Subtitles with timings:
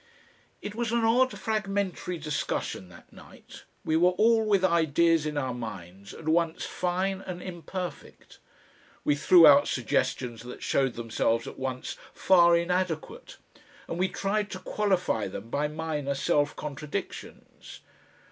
[0.63, 3.65] It was an odd, fragmentary discussion that night.
[3.85, 8.39] We were all with ideas in our minds at once fine and imperfect.
[9.03, 13.37] We threw out suggestions that showed themselves at once far inadequate,
[13.87, 17.81] and we tried to qualify them by minor self contradictions.